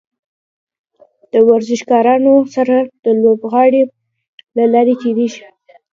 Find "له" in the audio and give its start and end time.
4.57-4.63